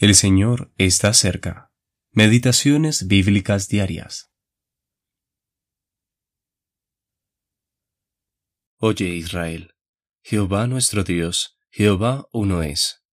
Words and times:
El 0.00 0.14
Señor 0.14 0.72
está 0.78 1.12
cerca. 1.12 1.74
Meditaciones 2.10 3.06
bíblicas 3.06 3.68
diarias. 3.68 4.32
Oye 8.78 9.08
Israel, 9.08 9.74
Jehová 10.22 10.66
nuestro 10.66 11.04
Dios, 11.04 11.58
Jehová 11.68 12.26
uno 12.32 12.62
es. 12.62 13.04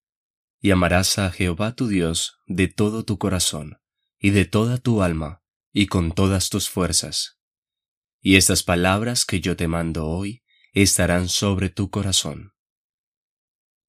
Y 0.62 0.72
amarás 0.72 1.20
a 1.20 1.30
Jehová 1.30 1.76
tu 1.76 1.90
Dios 1.90 2.40
de 2.46 2.70
todo 2.70 3.04
tu 3.04 3.18
corazón, 3.18 3.82
y 4.18 4.30
de 4.30 4.46
toda 4.46 4.78
tu 4.78 5.02
alma, 5.02 5.44
y 5.74 5.88
con 5.88 6.14
todas 6.14 6.50
tus 6.50 6.70
fuerzas. 6.70 7.38
Y 8.22 8.38
estas 8.38 8.64
palabras 8.64 9.26
que 9.26 9.42
yo 9.42 9.58
te 9.58 9.68
mando 9.68 10.06
hoy 10.08 10.42
estarán 10.72 11.28
sobre 11.28 11.68
tu 11.70 11.90
corazón. 11.90 12.54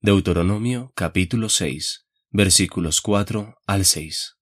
Deuteronomio 0.01 0.91
capítulo 0.97 1.49
6 1.49 2.08
versículos 2.31 3.01
4 3.01 3.57
al 3.67 3.87
6. 3.87 4.37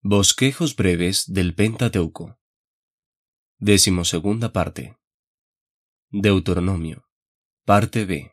Bosquejos 0.00 0.74
breves 0.74 1.32
del 1.32 1.54
Pentateuco. 1.54 2.40
Décimo 3.58 4.04
segunda 4.04 4.52
parte. 4.52 4.98
Deuteronomio. 6.10 7.04
Parte 7.64 8.04
B. 8.04 8.32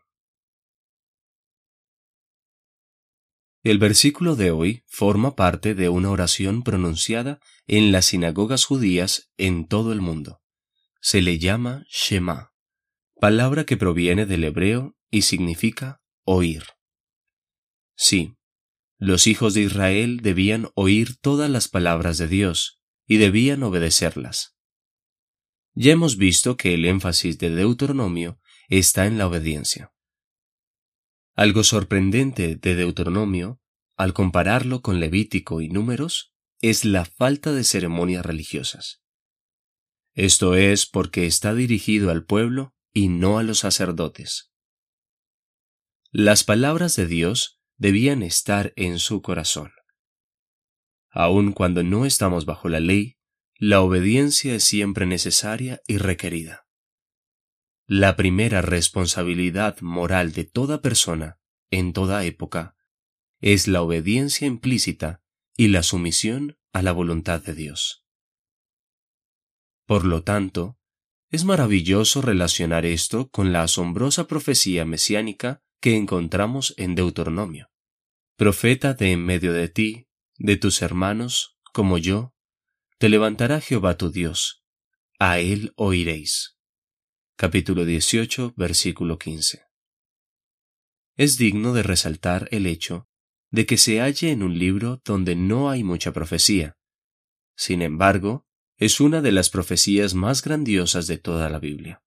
El 3.61 3.77
versículo 3.77 4.35
de 4.35 4.49
hoy 4.49 4.83
forma 4.87 5.35
parte 5.35 5.75
de 5.75 5.89
una 5.89 6.09
oración 6.09 6.63
pronunciada 6.63 7.39
en 7.67 7.91
las 7.91 8.05
sinagogas 8.05 8.65
judías 8.65 9.31
en 9.37 9.67
todo 9.67 9.93
el 9.93 10.01
mundo. 10.01 10.41
Se 11.01 11.21
le 11.21 11.37
llama 11.37 11.85
Shema, 11.87 12.51
palabra 13.19 13.65
que 13.65 13.77
proviene 13.77 14.25
del 14.25 14.43
hebreo 14.43 14.95
y 15.11 15.23
significa 15.23 15.98
oír. 16.31 16.63
Sí, 17.95 18.35
los 18.99 19.25
hijos 19.25 19.55
de 19.55 19.61
Israel 19.61 20.19
debían 20.21 20.69
oír 20.75 21.17
todas 21.17 21.49
las 21.49 21.67
palabras 21.67 22.19
de 22.19 22.27
Dios 22.27 22.81
y 23.07 23.17
debían 23.17 23.63
obedecerlas. 23.63 24.55
Ya 25.73 25.91
hemos 25.93 26.17
visto 26.17 26.55
que 26.55 26.75
el 26.75 26.85
énfasis 26.85 27.39
de 27.39 27.49
Deuteronomio 27.49 28.39
está 28.67 29.07
en 29.07 29.17
la 29.17 29.25
obediencia. 29.25 29.91
Algo 31.35 31.63
sorprendente 31.63 32.55
de 32.55 32.75
Deuteronomio, 32.75 33.59
al 33.97 34.13
compararlo 34.13 34.81
con 34.81 34.99
Levítico 34.99 35.61
y 35.61 35.69
Números, 35.69 36.35
es 36.61 36.85
la 36.85 37.05
falta 37.05 37.53
de 37.53 37.63
ceremonias 37.63 38.23
religiosas. 38.23 39.01
Esto 40.13 40.55
es 40.55 40.85
porque 40.85 41.25
está 41.25 41.55
dirigido 41.55 42.11
al 42.11 42.23
pueblo 42.23 42.75
y 42.93 43.07
no 43.07 43.39
a 43.39 43.43
los 43.43 43.59
sacerdotes. 43.59 44.49
Las 46.11 46.43
palabras 46.43 46.95
de 46.95 47.05
Dios 47.05 47.61
debían 47.77 48.23
estar 48.23 48.73
en 48.75 48.97
su 48.97 49.21
corazón. 49.21 49.71
Aun 51.11 51.51
cuando 51.53 51.83
no 51.83 52.03
estamos 52.07 52.45
bajo 52.45 52.67
la 52.67 52.79
ley, 52.79 53.17
la 53.59 53.81
obediencia 53.81 54.55
es 54.55 54.63
siempre 54.63 55.05
necesaria 55.05 55.81
y 55.85 55.99
requerida. 55.99 56.65
La 57.85 58.15
primera 58.15 58.63
responsabilidad 58.63 59.79
moral 59.81 60.31
de 60.31 60.45
toda 60.45 60.81
persona, 60.81 61.39
en 61.69 61.93
toda 61.93 62.25
época, 62.25 62.75
es 63.39 63.67
la 63.67 63.83
obediencia 63.83 64.47
implícita 64.47 65.21
y 65.55 65.67
la 65.67 65.83
sumisión 65.83 66.57
a 66.73 66.81
la 66.81 66.91
voluntad 66.91 67.43
de 67.43 67.53
Dios. 67.53 68.03
Por 69.85 70.05
lo 70.05 70.23
tanto, 70.23 70.79
es 71.29 71.45
maravilloso 71.45 72.23
relacionar 72.23 72.87
esto 72.87 73.29
con 73.29 73.53
la 73.53 73.61
asombrosa 73.61 74.25
profecía 74.25 74.85
mesiánica 74.85 75.61
que 75.79 75.95
encontramos 75.95 76.73
en 76.77 76.95
Deuteronomio. 76.95 77.69
Profeta 78.35 78.93
de 78.93 79.11
en 79.11 79.25
medio 79.25 79.53
de 79.53 79.69
ti, 79.69 80.07
de 80.37 80.57
tus 80.57 80.81
hermanos, 80.81 81.57
como 81.73 81.97
yo, 81.97 82.33
te 82.97 83.09
levantará 83.09 83.61
Jehová 83.61 83.97
tu 83.97 84.11
Dios, 84.11 84.63
a 85.19 85.39
él 85.39 85.73
oiréis. 85.75 86.57
Capítulo 87.37 87.85
18, 87.85 88.53
versículo 88.57 89.17
15. 89.17 89.63
Es 91.15 91.37
digno 91.37 91.73
de 91.73 91.83
resaltar 91.83 92.47
el 92.51 92.65
hecho 92.65 93.09
de 93.51 93.65
que 93.65 93.77
se 93.77 93.99
halle 93.99 94.31
en 94.31 94.43
un 94.43 94.59
libro 94.59 95.01
donde 95.03 95.35
no 95.35 95.69
hay 95.69 95.83
mucha 95.83 96.11
profecía. 96.11 96.77
Sin 97.55 97.81
embargo, 97.81 98.45
es 98.77 99.01
una 99.01 99.21
de 99.21 99.31
las 99.31 99.49
profecías 99.49 100.13
más 100.13 100.41
grandiosas 100.41 101.07
de 101.07 101.17
toda 101.17 101.49
la 101.49 101.59
Biblia. 101.59 102.03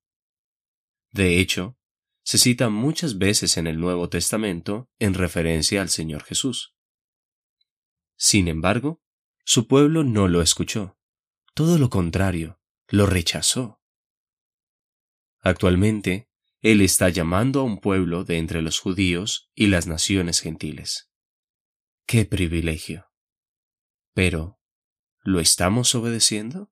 De 1.10 1.40
hecho, 1.40 1.76
se 2.22 2.38
cita 2.38 2.68
muchas 2.68 3.18
veces 3.18 3.56
en 3.56 3.66
el 3.66 3.80
Nuevo 3.80 4.08
Testamento 4.08 4.88
en 4.98 5.14
referencia 5.14 5.82
al 5.82 5.88
Señor 5.88 6.22
Jesús. 6.24 6.74
Sin 8.16 8.48
embargo, 8.48 9.02
su 9.44 9.66
pueblo 9.66 10.04
no 10.04 10.28
lo 10.28 10.42
escuchó. 10.42 10.98
Todo 11.54 11.78
lo 11.78 11.90
contrario, 11.90 12.60
lo 12.88 13.06
rechazó. 13.06 13.80
Actualmente, 15.40 16.30
Él 16.60 16.80
está 16.80 17.08
llamando 17.08 17.60
a 17.60 17.64
un 17.64 17.78
pueblo 17.78 18.24
de 18.24 18.38
entre 18.38 18.62
los 18.62 18.78
judíos 18.78 19.50
y 19.54 19.66
las 19.66 19.88
naciones 19.88 20.40
gentiles. 20.40 21.10
¡Qué 22.06 22.24
privilegio! 22.24 23.08
Pero, 24.14 24.60
¿lo 25.22 25.40
estamos 25.40 25.94
obedeciendo? 25.94 26.71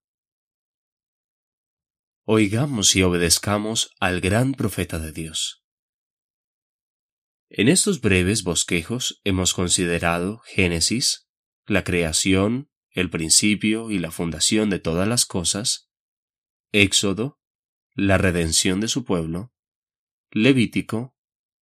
Oigamos 2.25 2.94
y 2.97 3.03
obedezcamos 3.03 3.94
al 4.00 4.20
gran 4.20 4.53
profeta 4.53 4.98
de 4.98 5.12
Dios. 5.12 5.64
En 7.48 7.69
estos 7.69 8.00
breves 8.00 8.44
bosquejos 8.44 9.20
hemos 9.25 9.54
considerado 9.54 10.38
Génesis, 10.47 11.28
la 11.66 11.82
creación, 11.82 12.70
el 12.91 13.10
principio 13.10 13.91
y 13.91 13.98
la 13.98 14.10
fundación 14.10 14.70
de 14.70 14.78
todas 14.78 15.09
las 15.09 15.26
cosas, 15.26 15.91
Éxodo, 16.72 17.41
la 17.94 18.19
redención 18.19 18.80
de 18.80 18.88
su 18.88 19.04
pueblo, 19.04 19.53
Levítico, 20.30 21.16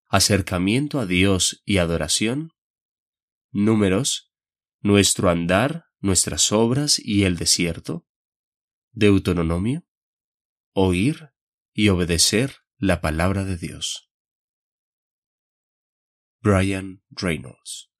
acercamiento 0.09 1.01
a 1.01 1.07
Dios 1.07 1.63
y 1.65 1.79
adoración, 1.79 2.53
Números, 3.51 4.31
nuestro 4.81 5.31
andar, 5.31 5.87
nuestras 6.01 6.53
obras 6.53 6.99
y 6.99 7.25
el 7.25 7.37
desierto, 7.37 8.07
Deuteronomio, 8.93 9.88
oír 10.81 11.33
y 11.75 11.89
obedecer 11.89 12.59
la 12.77 13.01
palabra 13.01 13.43
de 13.43 13.57
Dios. 13.57 14.13
Brian 16.41 17.03
Reynolds 17.11 17.91